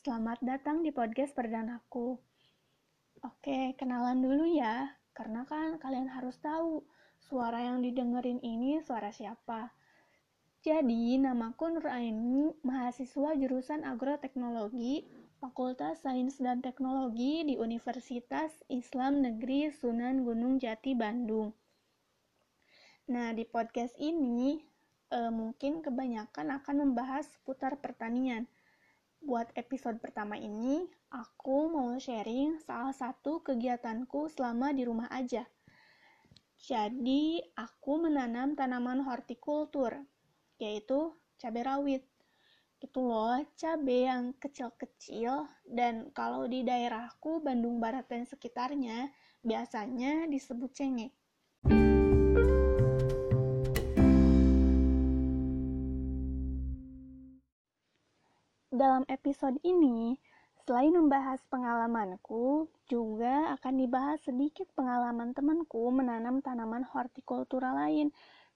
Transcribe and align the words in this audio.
Selamat 0.00 0.40
datang 0.40 0.80
di 0.80 0.96
podcast 0.96 1.36
perdanaku. 1.36 2.16
Oke, 3.20 3.76
kenalan 3.76 4.24
dulu 4.24 4.48
ya, 4.48 4.96
karena 5.12 5.44
kan 5.44 5.76
kalian 5.76 6.08
harus 6.08 6.40
tahu 6.40 6.88
suara 7.20 7.68
yang 7.68 7.84
didengerin 7.84 8.40
ini 8.40 8.80
suara 8.80 9.12
siapa. 9.12 9.76
Jadi, 10.64 11.20
namaku 11.20 11.76
Nur 11.76 11.84
Aini, 11.92 12.48
mahasiswa 12.64 13.36
jurusan 13.36 13.84
Agroteknologi, 13.84 15.04
Fakultas 15.36 16.00
Sains 16.00 16.40
dan 16.40 16.64
Teknologi 16.64 17.44
di 17.44 17.60
Universitas 17.60 18.56
Islam 18.72 19.20
Negeri 19.20 19.68
Sunan 19.68 20.24
Gunung 20.24 20.56
Jati, 20.56 20.96
Bandung. 20.96 21.52
Nah, 23.12 23.36
di 23.36 23.44
podcast 23.44 23.92
ini 24.00 24.64
eh, 25.12 25.28
mungkin 25.28 25.84
kebanyakan 25.84 26.56
akan 26.56 26.88
membahas 26.88 27.28
seputar 27.28 27.76
pertanian. 27.84 28.48
Buat 29.20 29.52
episode 29.52 30.00
pertama 30.00 30.40
ini, 30.40 30.88
aku 31.12 31.68
mau 31.68 31.92
sharing 32.00 32.56
salah 32.64 32.96
satu 32.96 33.44
kegiatanku 33.44 34.32
selama 34.32 34.72
di 34.72 34.88
rumah 34.88 35.12
aja. 35.12 35.44
Jadi, 36.56 37.40
aku 37.56 38.00
menanam 38.00 38.56
tanaman 38.56 39.04
hortikultur, 39.04 39.92
yaitu 40.56 41.12
cabai 41.36 41.64
rawit 41.64 42.04
itu 42.80 43.00
loh 43.04 43.36
cabai 43.60 44.08
yang 44.08 44.32
kecil-kecil 44.40 45.44
dan 45.68 46.08
kalau 46.16 46.48
di 46.48 46.64
daerahku 46.64 47.44
Bandung 47.44 47.76
Barat 47.76 48.08
dan 48.08 48.24
sekitarnya 48.24 49.12
biasanya 49.44 50.24
disebut 50.32 50.72
cengek. 50.72 51.12
Dalam 58.80 59.04
episode 59.12 59.60
ini, 59.60 60.16
selain 60.64 60.96
membahas 60.96 61.44
pengalamanku, 61.52 62.64
juga 62.88 63.52
akan 63.60 63.76
dibahas 63.76 64.24
sedikit 64.24 64.72
pengalaman 64.72 65.36
temanku 65.36 65.92
menanam 65.92 66.40
tanaman 66.40 66.88
hortikultura 66.88 67.76
lain 67.76 68.08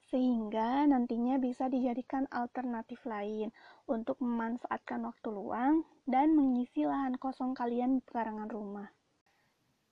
sehingga 0.08 0.88
nantinya 0.88 1.36
bisa 1.36 1.68
dijadikan 1.68 2.24
alternatif 2.32 3.04
lain 3.04 3.52
untuk 3.84 4.16
memanfaatkan 4.24 5.04
waktu 5.04 5.28
luang 5.28 5.84
dan 6.08 6.32
mengisi 6.32 6.88
lahan 6.88 7.20
kosong 7.20 7.52
kalian 7.52 8.00
di 8.00 8.00
pekarangan 8.00 8.48
rumah. 8.48 8.88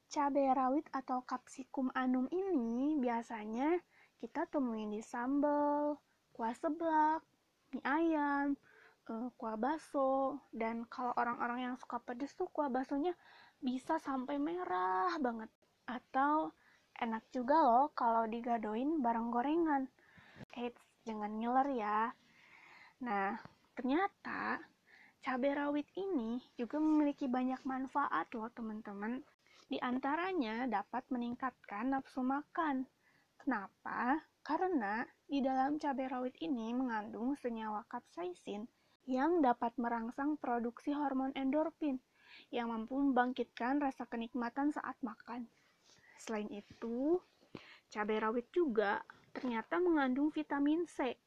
Cabai 0.09 0.49
rawit 0.57 0.89
atau 0.97 1.21
capsicum 1.29 1.93
anum 1.93 2.25
ini 2.33 2.97
biasanya 2.97 3.85
kita 4.17 4.49
temuin 4.49 4.97
di 4.97 5.05
sambal, 5.05 6.01
kuah 6.33 6.57
seblak, 6.57 7.21
mie 7.77 7.85
ayam, 7.85 8.57
eh, 9.11 9.29
kuah 9.35 9.59
baso, 9.59 10.39
dan 10.55 10.87
kalau 10.87 11.11
orang-orang 11.19 11.71
yang 11.71 11.75
suka 11.75 11.99
pedes 11.99 12.35
tuh 12.39 12.47
kuah 12.55 12.71
basonya 12.71 13.15
bisa 13.59 13.99
sampai 13.99 14.39
merah 14.39 15.11
banget. 15.19 15.51
Atau 15.87 16.55
enak 17.03 17.27
juga 17.35 17.63
loh 17.63 17.91
kalau 17.95 18.27
digadoin 18.31 19.03
bareng 19.03 19.35
gorengan. 19.35 19.91
Eits, 20.55 20.83
jangan 21.03 21.35
ngiler 21.39 21.69
ya. 21.75 21.99
Nah, 23.03 23.35
ternyata 23.75 24.63
cabai 25.23 25.55
rawit 25.55 25.89
ini 25.99 26.39
juga 26.55 26.79
memiliki 26.79 27.27
banyak 27.27 27.63
manfaat 27.67 28.31
loh 28.35 28.51
teman-teman. 28.55 29.23
Di 29.67 29.79
antaranya 29.83 30.69
dapat 30.71 31.07
meningkatkan 31.11 31.91
nafsu 31.91 32.23
makan. 32.23 32.87
Kenapa? 33.39 34.23
Karena 34.43 35.03
di 35.27 35.43
dalam 35.43 35.79
cabai 35.79 36.07
rawit 36.11 36.37
ini 36.43 36.71
mengandung 36.75 37.35
senyawa 37.39 37.87
kapsaisin 37.91 38.67
yang 39.07 39.43
dapat 39.43 39.75
merangsang 39.79 40.39
produksi 40.39 40.95
hormon 40.95 41.35
endorfin 41.35 41.99
yang 42.49 42.73
mampu 42.73 42.97
membangkitkan 42.97 43.83
rasa 43.83 44.09
kenikmatan 44.09 44.73
saat 44.73 44.97
makan. 45.05 45.49
Selain 46.17 46.49
itu, 46.49 47.21
cabai 47.93 48.23
rawit 48.23 48.49
juga 48.55 49.03
ternyata 49.33 49.81
mengandung 49.81 50.31
vitamin 50.31 50.85
C 50.89 51.19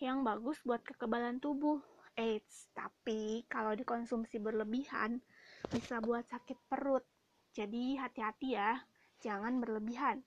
yang 0.00 0.22
bagus 0.22 0.60
buat 0.62 0.84
kekebalan 0.84 1.40
tubuh. 1.40 1.80
Eits, 2.16 2.72
tapi 2.72 3.44
kalau 3.44 3.76
dikonsumsi 3.76 4.40
berlebihan 4.40 5.20
bisa 5.68 6.00
buat 6.00 6.24
sakit 6.24 6.56
perut. 6.64 7.04
Jadi 7.52 8.00
hati-hati 8.00 8.56
ya, 8.56 8.80
jangan 9.20 9.60
berlebihan. 9.60 10.24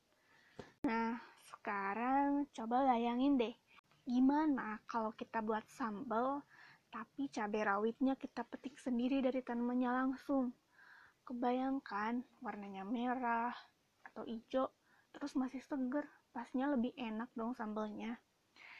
Nah, 0.85 1.17
sekarang 1.49 2.45
coba 2.53 2.93
bayangin 2.93 3.41
deh, 3.41 3.57
gimana 4.05 4.77
kalau 4.85 5.09
kita 5.17 5.41
buat 5.41 5.65
sambal 5.65 6.45
tapi 6.89 7.29
cabai 7.29 7.66
rawitnya 7.66 8.17
kita 8.17 8.41
petik 8.45 8.77
sendiri 8.81 9.22
dari 9.22 9.45
tanamannya 9.45 9.89
langsung. 9.94 10.53
Kebayangkan 11.25 12.25
warnanya 12.41 12.81
merah 12.85 13.53
atau 14.01 14.25
hijau, 14.25 14.67
terus 15.13 15.38
masih 15.38 15.61
seger 15.61 16.05
pasnya 16.33 16.69
lebih 16.69 16.94
enak 16.97 17.29
dong 17.38 17.53
sambalnya. 17.53 18.17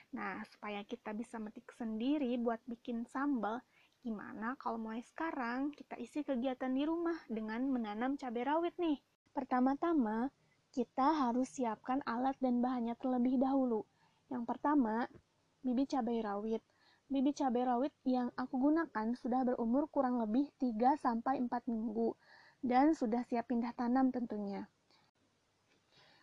Nah, 0.10 0.42
supaya 0.50 0.82
kita 0.82 1.14
bisa 1.14 1.38
metik 1.38 1.70
sendiri 1.78 2.34
buat 2.42 2.58
bikin 2.66 3.06
sambal, 3.06 3.62
gimana 4.02 4.58
kalau 4.58 4.82
mulai 4.82 5.06
sekarang 5.06 5.70
kita 5.78 5.94
isi 6.02 6.26
kegiatan 6.26 6.74
di 6.74 6.82
rumah 6.82 7.18
dengan 7.30 7.70
menanam 7.70 8.18
cabai 8.18 8.42
rawit 8.42 8.74
nih? 8.82 8.98
Pertama-tama, 9.30 10.34
kita 10.74 11.30
harus 11.30 11.54
siapkan 11.54 12.02
alat 12.10 12.34
dan 12.42 12.58
bahannya 12.58 12.98
terlebih 12.98 13.38
dahulu. 13.38 13.86
Yang 14.34 14.44
pertama, 14.50 15.06
bibit 15.62 15.94
cabai 15.94 16.26
rawit. 16.26 16.66
Bibit 17.10 17.42
cabai 17.42 17.66
rawit 17.66 17.90
yang 18.06 18.30
aku 18.38 18.70
gunakan 18.70 19.18
sudah 19.18 19.42
berumur 19.42 19.90
kurang 19.90 20.22
lebih 20.22 20.46
3-4 20.62 21.50
minggu 21.66 22.14
dan 22.62 22.94
sudah 22.94 23.26
siap 23.26 23.50
pindah 23.50 23.74
tanam 23.74 24.14
tentunya. 24.14 24.70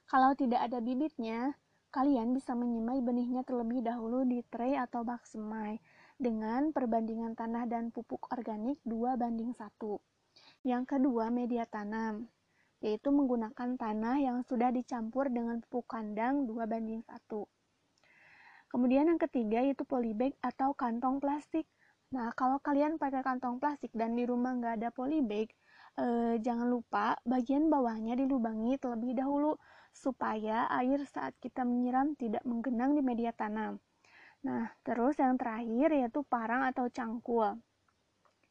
Kalau 0.06 0.38
tidak 0.38 0.62
ada 0.62 0.78
bibitnya, 0.78 1.58
kalian 1.90 2.30
bisa 2.30 2.54
menyemai 2.54 3.02
benihnya 3.02 3.42
terlebih 3.42 3.82
dahulu 3.82 4.22
di 4.22 4.46
tray 4.46 4.78
atau 4.78 5.02
bak 5.02 5.26
semai 5.26 5.82
dengan 6.22 6.70
perbandingan 6.70 7.34
tanah 7.34 7.66
dan 7.66 7.90
pupuk 7.90 8.30
organik 8.30 8.78
2 8.86 9.18
banding 9.18 9.50
1. 9.58 9.66
Yang 10.62 10.84
kedua, 10.86 11.34
media 11.34 11.66
tanam, 11.66 12.30
yaitu 12.78 13.10
menggunakan 13.10 13.74
tanah 13.74 14.22
yang 14.22 14.46
sudah 14.46 14.70
dicampur 14.70 15.34
dengan 15.34 15.58
pupuk 15.66 15.90
kandang 15.90 16.46
2 16.46 16.62
banding 16.70 17.02
1. 17.02 17.55
Kemudian 18.66 19.06
yang 19.06 19.20
ketiga 19.20 19.62
yaitu 19.62 19.86
polybag 19.86 20.34
atau 20.42 20.74
kantong 20.74 21.22
plastik. 21.22 21.66
Nah, 22.14 22.30
kalau 22.34 22.58
kalian 22.62 22.98
pakai 22.98 23.22
kantong 23.22 23.58
plastik 23.62 23.90
dan 23.94 24.14
di 24.18 24.26
rumah 24.26 24.54
nggak 24.54 24.74
ada 24.82 24.88
polybag, 24.94 25.50
eh, 25.98 26.34
jangan 26.42 26.68
lupa 26.70 27.18
bagian 27.26 27.66
bawahnya 27.72 28.14
dilubangi 28.18 28.78
terlebih 28.78 29.16
dahulu 29.18 29.58
supaya 29.96 30.68
air 30.68 31.00
saat 31.08 31.32
kita 31.40 31.64
menyiram 31.64 32.12
tidak 32.20 32.44
menggenang 32.44 32.94
di 32.94 33.02
media 33.02 33.32
tanam. 33.32 33.80
Nah, 34.44 34.70
terus 34.84 35.16
yang 35.18 35.40
terakhir 35.40 35.90
yaitu 35.96 36.20
parang 36.26 36.62
atau 36.68 36.86
cangkul. 36.92 37.58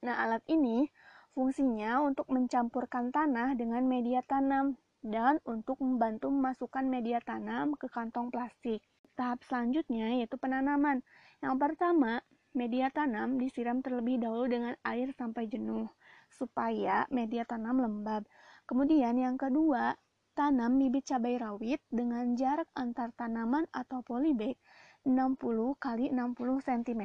Nah, 0.04 0.16
alat 0.26 0.44
ini 0.50 0.90
fungsinya 1.32 2.02
untuk 2.04 2.28
mencampurkan 2.32 3.14
tanah 3.14 3.54
dengan 3.56 3.86
media 3.86 4.26
tanam 4.26 4.76
dan 5.06 5.38
untuk 5.46 5.78
membantu 5.80 6.34
memasukkan 6.34 6.90
media 6.90 7.22
tanam 7.22 7.78
ke 7.78 7.86
kantong 7.88 8.34
plastik. 8.34 8.82
Tahap 9.16 9.44
selanjutnya 9.48 10.20
yaitu 10.20 10.36
penanaman. 10.36 11.00
Yang 11.40 11.56
pertama, 11.60 12.24
media 12.52 12.92
tanam 12.92 13.40
disiram 13.40 13.80
terlebih 13.80 14.20
dahulu 14.20 14.48
dengan 14.48 14.74
air 14.84 15.12
sampai 15.16 15.48
jenuh 15.48 15.88
supaya 16.32 17.08
media 17.12 17.48
tanam 17.48 17.80
lembab. 17.80 18.28
Kemudian 18.68 19.16
yang 19.16 19.40
kedua, 19.40 19.96
Tanam 20.36 20.84
bibit 20.84 21.08
cabai 21.08 21.40
rawit 21.40 21.80
dengan 21.88 22.36
jarak 22.36 22.68
antar 22.76 23.16
tanaman 23.16 23.64
atau 23.72 24.04
polybag 24.04 24.60
60 25.08 25.32
x 25.80 26.12
60 26.12 26.60
cm. 26.60 27.04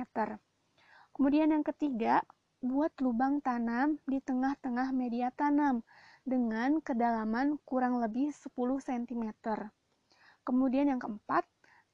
Kemudian 1.15 1.55
yang 1.55 1.63
ketiga, 1.63 2.27
buat 2.59 2.91
lubang 2.99 3.39
tanam 3.39 4.03
di 4.03 4.19
tengah-tengah 4.19 4.91
media 4.91 5.31
tanam 5.31 5.87
dengan 6.27 6.83
kedalaman 6.83 7.55
kurang 7.63 8.03
lebih 8.03 8.35
10 8.35 8.51
cm. 8.83 9.31
Kemudian 10.43 10.91
yang 10.91 10.99
keempat, 10.99 11.47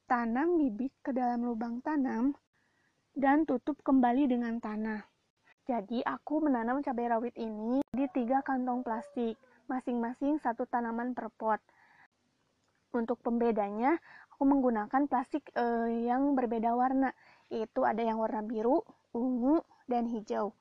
tanam 0.07 0.55
bibit 0.55 0.95
ke 1.03 1.11
dalam 1.11 1.43
lubang 1.43 1.83
tanam 1.83 2.31
dan 3.11 3.43
tutup 3.43 3.75
kembali 3.83 4.31
dengan 4.31 4.55
tanah. 4.63 5.03
Jadi 5.67 5.99
aku 5.99 6.47
menanam 6.47 6.79
cabai 6.79 7.11
rawit 7.11 7.35
ini 7.35 7.83
di 7.91 8.07
tiga 8.15 8.39
kantong 8.39 8.87
plastik 8.87 9.35
masing-masing 9.67 10.39
satu 10.39 10.63
tanaman 10.63 11.11
per 11.11 11.27
pot. 11.35 11.59
Untuk 12.95 13.19
pembedanya, 13.19 13.99
aku 14.31 14.47
menggunakan 14.47 15.11
plastik 15.11 15.51
uh, 15.59 15.91
yang 15.91 16.39
berbeda 16.39 16.71
warna, 16.71 17.11
yaitu 17.51 17.83
ada 17.83 17.99
yang 17.99 18.15
warna 18.15 18.39
biru, 18.47 18.79
ungu, 19.11 19.59
dan 19.91 20.07
hijau. 20.07 20.55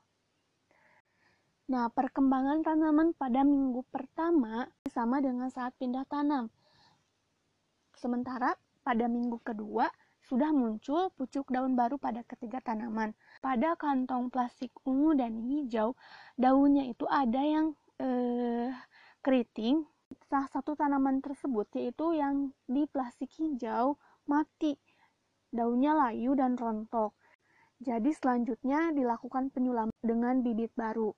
Nah, 1.70 1.87
perkembangan 1.94 2.66
tanaman 2.66 3.14
pada 3.14 3.46
minggu 3.46 3.87
pertama 3.94 4.66
sama 4.90 5.22
dengan 5.22 5.46
saat 5.54 5.70
pindah 5.78 6.02
tanam. 6.10 6.50
Sementara 7.94 8.58
pada 8.87 9.11
minggu 9.11 9.43
kedua 9.43 9.91
sudah 10.27 10.50
muncul 10.50 11.11
pucuk 11.15 11.50
daun 11.55 11.79
baru 11.79 11.99
pada 12.03 12.27
ketiga 12.27 12.59
tanaman. 12.59 13.15
Pada 13.38 13.79
kantong 13.79 14.27
plastik 14.31 14.75
ungu 14.83 15.15
dan 15.15 15.38
hijau, 15.38 15.94
daunnya 16.35 16.87
itu 16.87 17.06
ada 17.06 17.38
yang 17.38 17.75
eh, 18.03 18.71
keriting. 19.23 19.87
Salah 20.31 20.50
satu 20.50 20.79
tanaman 20.79 21.23
tersebut 21.23 21.67
yaitu 21.79 22.15
yang 22.15 22.50
di 22.67 22.87
plastik 22.91 23.31
hijau 23.38 23.99
mati. 24.27 24.75
Daunnya 25.50 25.94
layu 25.94 26.35
dan 26.35 26.59
rontok. 26.59 27.15
Jadi 27.79 28.11
selanjutnya 28.11 28.91
dilakukan 28.91 29.55
penyulaman 29.55 29.94
dengan 30.03 30.43
bibit 30.43 30.75
baru. 30.75 31.15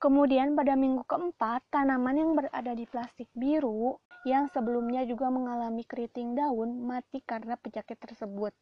Kemudian 0.00 0.56
pada 0.56 0.80
minggu 0.80 1.04
keempat, 1.04 1.60
tanaman 1.68 2.16
yang 2.16 2.32
berada 2.32 2.72
di 2.72 2.88
plastik 2.88 3.28
biru 3.36 4.00
yang 4.24 4.48
sebelumnya 4.48 5.04
juga 5.04 5.28
mengalami 5.28 5.84
keriting 5.84 6.32
daun 6.32 6.88
mati 6.88 7.20
karena 7.20 7.52
penyakit 7.60 8.00
tersebut. 8.00 8.56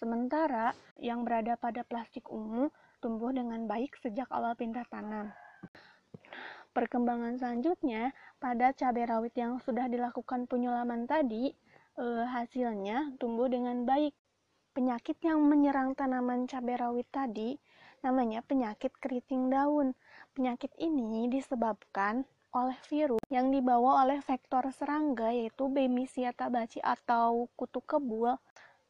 Sementara 0.00 0.72
yang 0.96 1.28
berada 1.28 1.60
pada 1.60 1.84
plastik 1.84 2.24
ungu 2.32 2.72
tumbuh 3.04 3.36
dengan 3.36 3.68
baik 3.68 4.00
sejak 4.00 4.32
awal 4.32 4.56
pindah 4.56 4.88
tanam. 4.88 5.28
Perkembangan 6.72 7.36
selanjutnya, 7.36 8.16
pada 8.40 8.72
cabai 8.72 9.04
rawit 9.04 9.36
yang 9.36 9.60
sudah 9.60 9.92
dilakukan 9.92 10.48
penyulaman 10.48 11.04
tadi, 11.04 11.52
eh, 12.00 12.24
hasilnya 12.24 13.12
tumbuh 13.20 13.52
dengan 13.52 13.84
baik. 13.84 14.16
Penyakit 14.72 15.20
yang 15.20 15.44
menyerang 15.44 15.92
tanaman 15.92 16.48
cabai 16.48 16.80
rawit 16.80 17.04
tadi 17.12 17.60
namanya 18.00 18.40
penyakit 18.40 18.96
keriting 18.96 19.52
daun. 19.52 19.92
Penyakit 20.30 20.70
ini 20.78 21.26
disebabkan 21.26 22.22
oleh 22.54 22.78
virus 22.86 23.18
yang 23.34 23.50
dibawa 23.50 24.06
oleh 24.06 24.22
vektor 24.22 24.62
serangga 24.70 25.34
yaitu 25.34 25.66
Bemisia 25.66 26.30
tabaci 26.30 26.78
atau 26.78 27.50
kutu 27.58 27.82
kebul. 27.82 28.38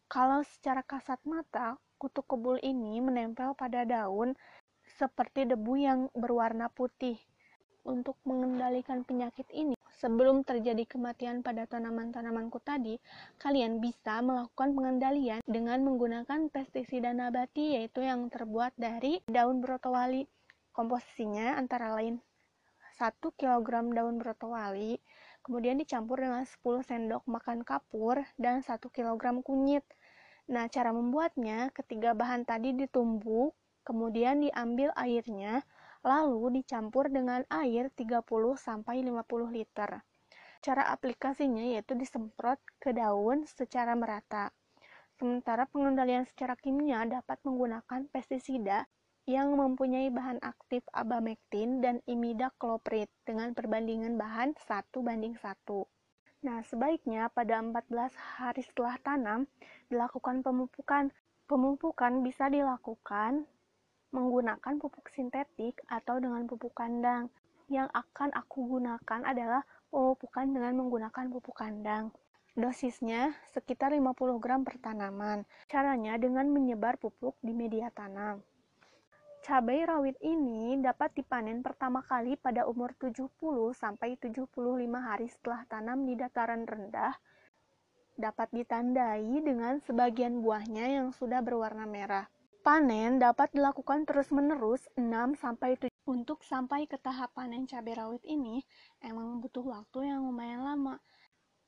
Kalau 0.04 0.44
secara 0.44 0.84
kasat 0.84 1.16
mata, 1.25 1.81
kutu 1.96 2.20
kebul 2.28 2.60
ini 2.60 3.00
menempel 3.00 3.56
pada 3.56 3.88
daun 3.88 4.37
seperti 5.00 5.48
debu 5.48 5.75
yang 5.81 6.00
berwarna 6.12 6.69
putih. 6.69 7.16
Untuk 7.88 8.20
mengendalikan 8.28 9.08
penyakit 9.08 9.48
ini, 9.56 9.72
sebelum 9.96 10.44
terjadi 10.44 10.84
kematian 10.84 11.40
pada 11.40 11.64
tanaman-tanamanku 11.64 12.60
tadi, 12.60 13.00
kalian 13.40 13.81
bisa 13.81 14.20
melakukan 14.20 14.76
pengendalian 14.76 15.40
dengan 15.48 15.81
menggunakan 15.88 16.52
pestisida 16.52 17.16
nabati 17.16 17.81
yaitu 17.81 18.04
yang 18.04 18.28
terbuat 18.28 18.76
dari 18.76 19.25
daun 19.25 19.64
brotowali. 19.64 20.28
Komposisinya 20.81 21.61
antara 21.61 21.93
lain 21.93 22.25
1 22.97 23.12
kg 23.37 23.69
daun 23.93 24.17
brotowali, 24.17 24.97
kemudian 25.44 25.77
dicampur 25.77 26.25
dengan 26.25 26.49
10 26.49 26.56
sendok 26.81 27.21
makan 27.29 27.69
kapur 27.69 28.25
dan 28.41 28.65
1 28.65 28.88
kg 28.88 29.44
kunyit. 29.44 29.85
Nah, 30.49 30.73
cara 30.73 30.97
membuatnya, 30.97 31.69
ketiga 31.77 32.17
bahan 32.17 32.49
tadi 32.49 32.73
ditumbuk, 32.73 33.53
kemudian 33.85 34.41
diambil 34.41 34.88
airnya, 34.97 35.69
lalu 36.00 36.65
dicampur 36.65 37.12
dengan 37.12 37.44
air 37.53 37.93
30-50 37.93 39.53
liter. 39.53 40.00
Cara 40.65 40.82
aplikasinya 40.97 41.77
yaitu 41.77 41.93
disemprot 41.93 42.56
ke 42.81 42.97
daun 42.97 43.44
secara 43.44 43.93
merata. 43.93 44.49
Sementara 45.21 45.69
pengendalian 45.69 46.25
secara 46.25 46.56
kimia 46.56 47.05
dapat 47.05 47.37
menggunakan 47.44 48.09
pestisida 48.09 48.88
yang 49.31 49.55
mempunyai 49.55 50.11
bahan 50.11 50.43
aktif 50.43 50.82
abamectin 50.91 51.79
dan 51.79 52.03
imidacloprid 52.11 53.06
dengan 53.23 53.55
perbandingan 53.55 54.19
bahan 54.19 54.59
1 54.59 54.91
banding 55.06 55.38
1. 55.38 55.87
Nah, 56.43 56.59
sebaiknya 56.67 57.31
pada 57.31 57.62
14 57.62 58.11
hari 58.17 58.67
setelah 58.67 58.99
tanam 58.99 59.47
dilakukan 59.87 60.43
pemupukan. 60.43 61.15
Pemupukan 61.47 62.27
bisa 62.27 62.50
dilakukan 62.50 63.47
menggunakan 64.11 64.75
pupuk 64.82 65.06
sintetik 65.15 65.79
atau 65.87 66.19
dengan 66.19 66.50
pupuk 66.50 66.75
kandang. 66.75 67.31
Yang 67.71 67.87
akan 67.94 68.35
aku 68.35 68.67
gunakan 68.67 69.21
adalah 69.23 69.62
pemupukan 69.94 70.50
dengan 70.50 70.75
menggunakan 70.75 71.31
pupuk 71.31 71.55
kandang. 71.55 72.11
Dosisnya 72.59 73.31
sekitar 73.55 73.94
50 73.94 74.43
gram 74.43 74.67
per 74.67 74.82
tanaman. 74.82 75.47
Caranya 75.71 76.19
dengan 76.19 76.50
menyebar 76.50 76.99
pupuk 76.99 77.38
di 77.47 77.55
media 77.55 77.94
tanam. 77.94 78.43
Cabai 79.40 79.88
rawit 79.88 80.20
ini 80.20 80.76
dapat 80.84 81.16
dipanen 81.16 81.64
pertama 81.64 82.04
kali 82.04 82.37
pada 82.37 82.69
umur 82.69 82.92
70 82.92 83.25
sampai 83.72 84.20
75 84.20 84.52
hari 85.00 85.32
setelah 85.32 85.64
tanam 85.64 86.04
di 86.04 86.12
dataran 86.12 86.69
rendah. 86.69 87.16
Dapat 88.20 88.52
ditandai 88.52 89.40
dengan 89.40 89.81
sebagian 89.81 90.44
buahnya 90.44 90.92
yang 90.92 91.08
sudah 91.16 91.40
berwarna 91.40 91.88
merah. 91.88 92.28
Panen 92.60 93.16
dapat 93.16 93.56
dilakukan 93.56 94.04
terus-menerus 94.04 94.84
6 95.00 95.08
sampai 95.40 95.81
7 95.81 95.88
untuk 96.04 96.44
sampai 96.44 96.84
ke 96.84 97.00
tahap 97.00 97.32
panen 97.32 97.64
cabai 97.64 97.96
rawit 97.96 98.20
ini 98.28 98.60
emang 99.00 99.40
butuh 99.40 99.64
waktu 99.64 100.12
yang 100.12 100.28
lumayan 100.28 100.69
lama. 100.69 101.00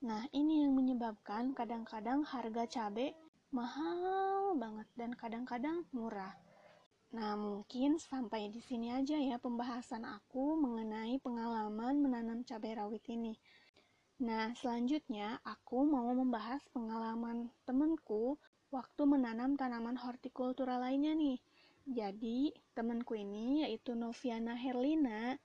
Nah, 0.04 0.28
ini 0.36 0.68
yang 0.68 0.76
menyebabkan 0.76 1.56
kadang-kadang 1.56 2.20
harga 2.28 2.68
cabai 2.68 3.16
mahal 3.48 4.52
banget 4.60 4.88
dan 4.92 5.16
kadang-kadang 5.16 5.88
murah. 5.96 6.36
Nah, 7.12 7.36
mungkin 7.36 8.00
sampai 8.00 8.48
di 8.48 8.64
sini 8.64 8.88
aja 8.88 9.20
ya 9.20 9.36
pembahasan 9.36 10.08
aku 10.08 10.56
mengenai 10.56 11.20
pengalaman 11.20 12.00
menanam 12.00 12.40
cabai 12.40 12.72
rawit 12.72 13.04
ini. 13.12 13.36
Nah, 14.24 14.56
selanjutnya 14.56 15.36
aku 15.44 15.84
mau 15.84 16.08
membahas 16.16 16.64
pengalaman 16.72 17.52
temenku 17.68 18.40
waktu 18.72 19.02
menanam 19.04 19.60
tanaman 19.60 20.00
hortikultura 20.00 20.80
lainnya 20.80 21.12
nih. 21.12 21.36
Jadi, 21.84 22.48
temanku 22.72 23.12
ini 23.12 23.68
yaitu 23.68 23.92
Noviana 23.92 24.56
Herlina, 24.56 25.36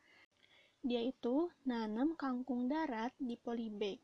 dia 0.80 1.04
itu 1.04 1.52
nanam 1.68 2.16
kangkung 2.16 2.72
darat 2.72 3.12
di 3.20 3.36
polybag. 3.36 4.00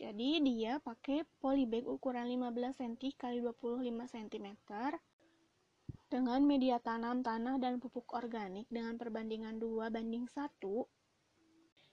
Jadi, 0.00 0.40
dia 0.40 0.80
pakai 0.80 1.28
polybag 1.44 1.84
ukuran 1.84 2.24
15 2.24 2.72
cm 2.72 2.94
x 3.04 3.20
25 3.20 3.84
cm 4.08 4.48
dengan 6.10 6.42
media 6.42 6.82
tanam 6.82 7.22
tanah 7.22 7.62
dan 7.62 7.78
pupuk 7.78 8.10
organik 8.10 8.66
dengan 8.66 8.98
perbandingan 8.98 9.62
2 9.62 9.94
banding 9.94 10.26
1 10.26 10.58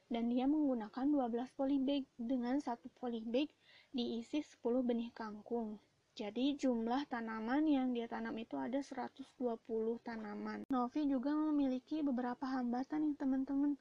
dan 0.10 0.32
dia 0.32 0.50
menggunakan 0.50 1.06
12 1.06 1.54
polybag 1.54 2.04
dengan 2.18 2.58
satu 2.58 2.90
polybag 2.98 3.52
diisi 3.94 4.42
10 4.42 4.82
benih 4.82 5.12
kangkung. 5.14 5.78
Jadi 6.18 6.58
jumlah 6.58 7.06
tanaman 7.14 7.70
yang 7.70 7.94
dia 7.94 8.10
tanam 8.10 8.34
itu 8.42 8.58
ada 8.58 8.82
120 8.82 9.38
tanaman. 10.02 10.66
Novi 10.66 11.06
juga 11.06 11.38
memiliki 11.38 12.02
beberapa 12.02 12.42
hambatan 12.42 13.06
nih 13.06 13.16
teman-teman. 13.22 13.78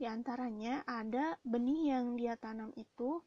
Di 0.00 0.08
antaranya 0.08 0.80
ada 0.88 1.36
benih 1.44 1.92
yang 1.92 2.16
dia 2.16 2.40
tanam 2.40 2.72
itu 2.80 3.20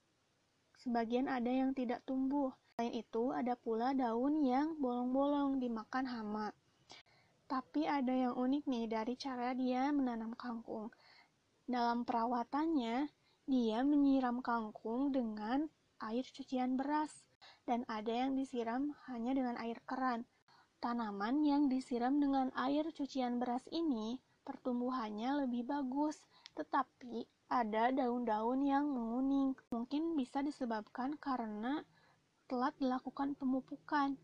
sebagian 0.81 1.29
ada 1.29 1.53
yang 1.53 1.77
tidak 1.77 2.01
tumbuh. 2.09 2.49
Selain 2.77 2.93
itu 2.93 3.33
ada 3.33 3.57
pula 3.57 3.89
daun 3.97 4.45
yang 4.45 4.77
bolong-bolong 4.77 5.57
dimakan 5.57 6.05
hama. 6.05 6.53
Tapi 7.49 7.89
ada 7.89 8.13
yang 8.13 8.37
unik 8.37 8.69
nih 8.69 8.85
dari 8.85 9.17
cara 9.17 9.57
dia 9.57 9.89
menanam 9.89 10.37
kangkung. 10.37 10.93
Dalam 11.65 12.05
perawatannya, 12.05 13.09
dia 13.49 13.81
menyiram 13.81 14.45
kangkung 14.45 15.09
dengan 15.09 15.65
air 16.05 16.21
cucian 16.29 16.77
beras 16.77 17.09
dan 17.65 17.81
ada 17.89 18.13
yang 18.13 18.37
disiram 18.37 18.93
hanya 19.09 19.33
dengan 19.33 19.57
air 19.57 19.81
keran. 19.81 20.29
Tanaman 20.77 21.41
yang 21.49 21.73
disiram 21.73 22.21
dengan 22.21 22.53
air 22.53 22.85
cucian 22.93 23.41
beras 23.41 23.65
ini 23.73 24.21
pertumbuhannya 24.45 25.49
lebih 25.49 25.65
bagus, 25.65 26.21
tetapi 26.53 27.25
ada 27.49 27.89
daun-daun 27.89 28.61
yang 28.61 28.85
menguning. 28.85 29.57
Mungkin 29.73 30.13
bisa 30.13 30.45
disebabkan 30.45 31.17
karena 31.17 31.81
telat 32.47 32.73
dilakukan 32.79 33.35
pemupukan. 33.35 34.15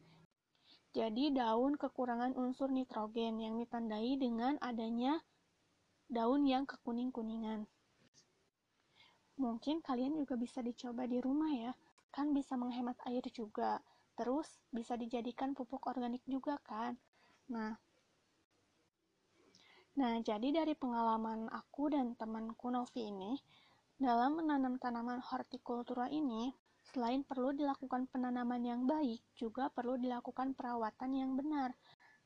Jadi 0.96 1.36
daun 1.36 1.76
kekurangan 1.78 2.34
unsur 2.40 2.72
nitrogen 2.72 3.38
yang 3.38 3.60
ditandai 3.60 4.18
dengan 4.18 4.58
adanya 4.64 5.20
daun 6.10 6.48
yang 6.48 6.66
kekuning-kuningan. 6.66 7.70
Mungkin 9.38 9.84
kalian 9.86 10.18
juga 10.18 10.38
bisa 10.38 10.64
dicoba 10.64 11.06
di 11.06 11.18
rumah 11.20 11.52
ya 11.52 11.74
kan 12.14 12.30
bisa 12.30 12.54
menghemat 12.54 12.94
air 13.10 13.26
juga 13.34 13.82
terus 14.14 14.62
bisa 14.70 14.94
dijadikan 14.94 15.58
pupuk 15.58 15.82
organik 15.90 16.22
juga 16.30 16.62
kan 16.62 16.94
nah 17.50 17.74
nah 19.98 20.22
jadi 20.22 20.62
dari 20.62 20.78
pengalaman 20.78 21.50
aku 21.50 21.90
dan 21.90 22.14
temanku 22.14 22.70
Novi 22.70 23.10
ini 23.10 23.34
dalam 23.98 24.38
menanam 24.38 24.78
tanaman 24.78 25.22
hortikultura 25.26 26.06
ini 26.14 26.54
selain 26.94 27.26
perlu 27.26 27.58
dilakukan 27.58 28.06
penanaman 28.14 28.62
yang 28.62 28.86
baik 28.86 29.26
juga 29.34 29.74
perlu 29.74 29.98
dilakukan 29.98 30.54
perawatan 30.54 31.12
yang 31.18 31.34
benar 31.34 31.74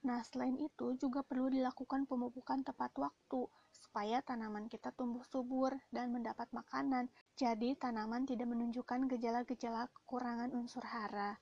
Nah, 0.05 0.21
selain 0.21 0.53
itu 0.61 0.93
juga 1.01 1.25
perlu 1.25 1.49
dilakukan 1.49 2.05
pemupukan 2.05 2.61
tepat 2.61 2.93
waktu 3.01 3.49
supaya 3.73 4.21
tanaman 4.21 4.69
kita 4.69 4.93
tumbuh 4.93 5.25
subur 5.25 5.73
dan 5.89 6.13
mendapat 6.13 6.45
makanan. 6.53 7.09
Jadi, 7.33 7.73
tanaman 7.73 8.29
tidak 8.29 8.45
menunjukkan 8.47 9.09
gejala-gejala 9.09 9.89
kekurangan 9.89 10.53
unsur 10.53 10.85
hara. 10.85 11.41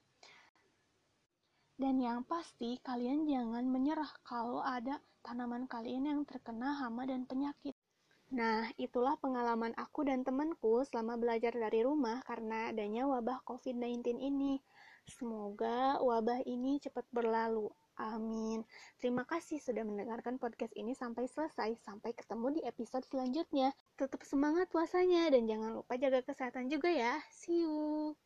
Dan 1.76 2.00
yang 2.00 2.24
pasti, 2.24 2.80
kalian 2.80 3.28
jangan 3.28 3.68
menyerah 3.68 4.10
kalau 4.24 4.64
ada 4.64 5.04
tanaman 5.20 5.68
kalian 5.68 6.08
yang 6.08 6.22
terkena 6.24 6.80
hama 6.80 7.04
dan 7.04 7.28
penyakit. 7.28 7.75
Nah, 8.36 8.68
itulah 8.76 9.16
pengalaman 9.24 9.72
aku 9.80 10.04
dan 10.04 10.28
temanku 10.28 10.84
selama 10.84 11.16
belajar 11.16 11.56
dari 11.56 11.88
rumah 11.88 12.20
karena 12.28 12.68
adanya 12.68 13.08
wabah 13.08 13.40
COVID-19 13.48 14.20
ini. 14.20 14.60
Semoga 15.08 16.04
wabah 16.04 16.44
ini 16.44 16.76
cepat 16.84 17.08
berlalu. 17.16 17.72
Amin. 17.96 18.68
Terima 19.00 19.24
kasih 19.24 19.64
sudah 19.64 19.88
mendengarkan 19.88 20.36
podcast 20.36 20.76
ini 20.76 20.92
sampai 20.92 21.32
selesai. 21.32 21.80
Sampai 21.80 22.12
ketemu 22.12 22.60
di 22.60 22.62
episode 22.68 23.08
selanjutnya. 23.08 23.72
Tetap 23.96 24.20
semangat 24.28 24.68
puasanya 24.68 25.32
dan 25.32 25.48
jangan 25.48 25.72
lupa 25.80 25.96
jaga 25.96 26.20
kesehatan 26.20 26.68
juga 26.68 26.92
ya. 26.92 27.16
See 27.32 27.64
you. 27.64 28.20